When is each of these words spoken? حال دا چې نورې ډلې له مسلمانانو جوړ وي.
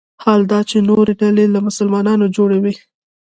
حال 0.23 0.41
دا 0.51 0.59
چې 0.69 0.77
نورې 0.89 1.13
ډلې 1.21 1.45
له 1.53 1.59
مسلمانانو 1.67 2.25
جوړ 2.35 2.49
وي. 2.63 2.75